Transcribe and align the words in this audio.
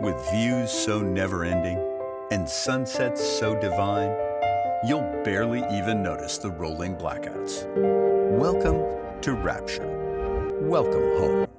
With 0.00 0.30
views 0.30 0.70
so 0.70 1.00
never 1.00 1.44
ending 1.44 1.76
and 2.30 2.48
sunsets 2.48 3.20
so 3.20 3.60
divine, 3.60 4.16
you'll 4.86 5.10
barely 5.24 5.58
even 5.76 6.04
notice 6.04 6.38
the 6.38 6.50
rolling 6.50 6.94
blackouts. 6.94 7.66
Welcome 8.30 8.80
to 9.22 9.32
Rapture. 9.32 9.88
Welcome 10.60 11.02
home. 11.18 11.57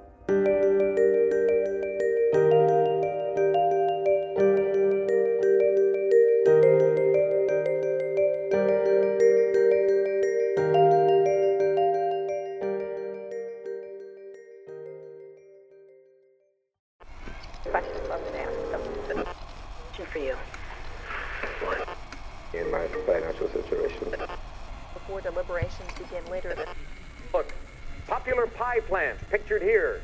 For 20.11 20.19
you. 20.19 20.36
in 22.54 22.71
my 22.71 22.87
financial 23.05 23.47
situation. 23.49 24.13
Before 24.93 25.21
deliberations 25.21 25.91
begin 25.97 26.25
later 26.32 26.55
this 26.55 26.69
Look, 27.33 27.54
popular 28.07 28.47
pie 28.47 28.79
plant 28.79 29.18
pictured 29.29 29.61
here. 29.61 30.01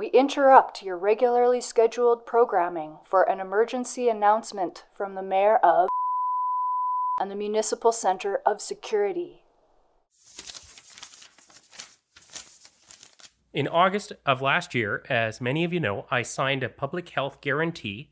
We 0.00 0.06
interrupt 0.06 0.82
your 0.82 0.96
regularly 0.96 1.60
scheduled 1.60 2.24
programming 2.24 3.00
for 3.04 3.22
an 3.24 3.38
emergency 3.38 4.08
announcement 4.08 4.86
from 4.96 5.14
the 5.14 5.22
Mayor 5.22 5.56
of 5.56 5.90
and 7.20 7.30
the 7.30 7.34
Municipal 7.34 7.92
Center 7.92 8.40
of 8.46 8.62
Security. 8.62 9.42
In 13.52 13.68
August 13.68 14.14
of 14.24 14.40
last 14.40 14.74
year, 14.74 15.04
as 15.10 15.38
many 15.38 15.64
of 15.64 15.72
you 15.74 15.80
know, 15.80 16.06
I 16.10 16.22
signed 16.22 16.62
a 16.62 16.70
public 16.70 17.10
health 17.10 17.42
guarantee 17.42 18.08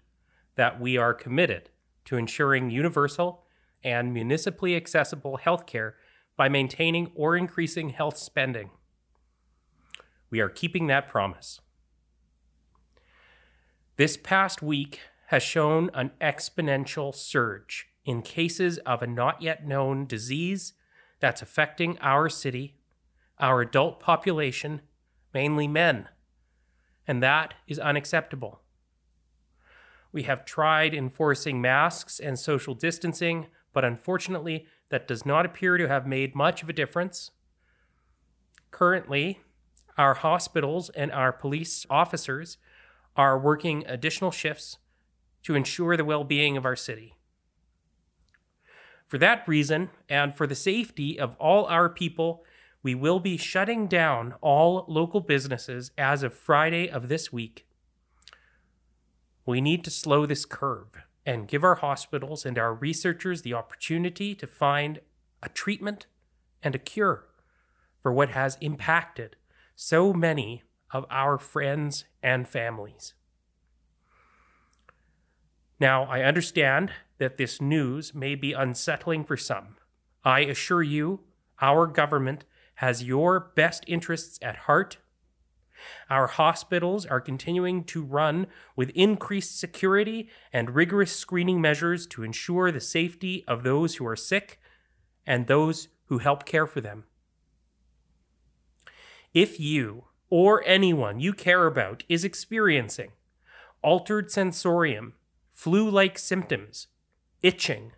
that 0.57 0.79
we 0.79 0.99
are 0.99 1.15
committed 1.15 1.71
to 2.05 2.19
ensuring 2.19 2.69
universal 2.69 3.47
and 3.83 4.13
municipally 4.13 4.77
accessible 4.77 5.41
healthcare 5.43 5.95
by 6.37 6.51
maintaining 6.51 7.11
or 7.15 7.35
increasing 7.35 7.89
health 7.89 8.19
spending. 8.19 8.69
We 10.29 10.41
are 10.41 10.51
keeping 10.51 10.87
that 10.89 11.09
promise. 11.09 11.63
This 13.99 14.17
past 14.17 14.63
week 14.63 15.01
has 15.27 15.43
shown 15.43 15.91
an 15.93 16.13
exponential 16.21 17.13
surge 17.13 17.89
in 18.05 18.23
cases 18.23 18.79
of 18.87 19.03
a 19.03 19.09
not 19.09 19.43
yet 19.43 19.67
known 19.67 20.07
disease 20.07 20.75
that's 21.19 21.43
affecting 21.43 21.99
our 21.99 22.29
city, 22.29 22.77
our 23.41 23.61
adult 23.61 23.99
population, 23.99 24.83
mainly 25.35 25.67
men, 25.67 26.09
and 27.09 27.21
that 27.25 27.55
is 27.67 27.81
unacceptable. 27.81 28.61
We 30.13 30.23
have 30.23 30.45
tried 30.45 30.95
enforcing 30.95 31.61
masks 31.61 32.21
and 32.21 32.39
social 32.39 32.75
distancing, 32.75 33.49
but 33.73 33.85
unfortunately, 33.85 34.67
that 34.91 35.09
does 35.09 35.27
not 35.27 35.45
appear 35.45 35.77
to 35.77 35.89
have 35.89 36.07
made 36.07 36.37
much 36.37 36.63
of 36.63 36.69
a 36.69 36.73
difference. 36.73 37.33
Currently, 38.71 39.41
our 39.97 40.15
hospitals 40.15 40.89
and 40.91 41.11
our 41.11 41.33
police 41.33 41.85
officers 41.91 42.59
are 43.19 43.39
working 43.39 43.85
additional 43.87 44.31
shifts 44.31 44.79
to 45.43 45.57
ensure 45.57 45.97
the 45.97 46.05
well 46.05 46.25
being 46.25 46.57
of 46.57 46.65
our 46.65 46.77
city. 46.77 47.17
For 49.07 49.19
that 49.19 49.47
reason, 49.49 49.91
and 50.09 50.35
for 50.35 50.47
the 50.47 50.55
safety 50.55 51.19
of 51.19 51.35
all 51.37 51.67
our 51.67 51.89
people, 51.89 52.45
we 52.83 52.95
will 52.95 53.19
be 53.19 53.37
shutting 53.37 53.87
down 53.89 54.35
all 54.41 54.85
local 54.87 55.21
businesses 55.21 55.91
as 55.99 56.23
of 56.23 56.33
Friday 56.33 56.89
of 56.89 57.09
this 57.09 57.33
week. 57.33 57.67
We 59.45 59.61
need 59.61 59.83
to 59.85 59.91
slow 59.91 60.27
this 60.27 60.45
curve 60.45 61.03
and 61.27 61.49
give 61.49 61.65
our 61.65 61.77
hospitals 61.77 62.47
and 62.47 62.59
our 62.59 62.73
researchers 62.73 63.43
the 63.43 63.55
opportunity 63.55 64.35
to 64.35 64.47
find 64.47 65.01
a 65.43 65.49
treatment 65.49 66.07
and 66.63 66.75
a 66.75 66.79
cure 66.79 67.27
for 68.01 68.13
what 68.13 68.31
has 68.31 68.59
impacted 68.61 69.37
so 69.75 70.13
many 70.13 70.63
of 70.93 71.05
our 71.11 71.39
friends 71.39 72.05
and 72.23 72.49
families. 72.49 73.15
Now, 75.81 76.05
I 76.05 76.23
understand 76.23 76.93
that 77.19 77.37
this 77.37 77.61
news 77.61 78.15
may 78.15 78.35
be 78.35 78.53
unsettling 78.53 79.25
for 79.25 79.37
some. 79.37 79.77
I 80.25 80.41
assure 80.41 80.83
you, 80.83 81.21
our 81.61 81.87
government 81.87 82.45
has 82.77 83.05
your 83.05 83.53
best 83.55 83.85
interests 83.87 84.39
at 84.43 84.57
heart. 84.57 84.99
Our 86.11 86.27
hospitals 86.27 87.07
are 87.07 87.21
continuing 87.21 87.85
to 87.85 88.03
run 88.03 88.49
with 88.75 88.91
increased 88.91 89.59
security 89.59 90.29
and 90.53 90.75
rigorous 90.75 91.15
screening 91.15 91.61
measures 91.61 92.07
to 92.09 92.25
ensure 92.25 92.73
the 92.73 92.81
safety 92.81 93.45
of 93.47 93.63
those 93.63 93.97
who 93.97 94.07
are 94.07 94.17
sick 94.17 94.61
and 95.27 95.47
those 95.47 95.89
who 96.07 96.19
help 96.19 96.45
care 96.45 96.67
for 96.67 96.81
them. 96.81 97.05
If 99.33 99.61
you 99.61 100.05
or 100.31 100.63
anyone 100.67 101.21
you 101.21 101.33
care 101.33 101.67
about 101.67 102.03
is 102.09 102.25
experiencing 102.25 103.13
altered 103.83 104.31
sensorium, 104.31 105.15
flu 105.59 105.91
like 105.91 106.17
symptoms, 106.17 106.87
itching, 107.43 107.91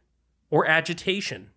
or 0.48 0.66
agitation, 0.66 1.50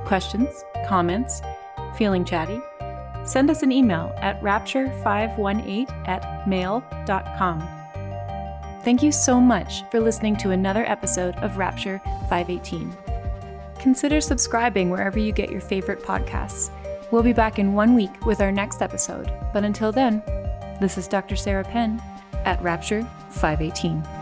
Questions, 0.05 0.63
comments, 0.87 1.41
feeling 1.97 2.25
chatty? 2.25 2.61
Send 3.25 3.49
us 3.49 3.63
an 3.63 3.71
email 3.71 4.13
at 4.17 4.41
rapture518 4.41 6.07
at 6.07 6.47
mail.com. 6.47 7.59
Thank 8.83 9.03
you 9.03 9.11
so 9.11 9.39
much 9.39 9.83
for 9.91 9.99
listening 9.99 10.35
to 10.37 10.51
another 10.51 10.83
episode 10.85 11.35
of 11.37 11.57
Rapture 11.57 12.01
518. 12.29 12.97
Consider 13.79 14.21
subscribing 14.21 14.89
wherever 14.89 15.19
you 15.19 15.31
get 15.31 15.51
your 15.51 15.61
favorite 15.61 16.01
podcasts. 16.01 16.71
We'll 17.11 17.23
be 17.23 17.33
back 17.33 17.59
in 17.59 17.73
one 17.73 17.93
week 17.93 18.25
with 18.25 18.41
our 18.41 18.51
next 18.51 18.81
episode, 18.81 19.31
but 19.53 19.63
until 19.63 19.91
then, 19.91 20.23
this 20.79 20.97
is 20.97 21.07
Dr. 21.07 21.35
Sarah 21.35 21.63
Penn 21.63 22.01
at 22.45 22.61
Rapture 22.61 23.07
518. 23.29 24.20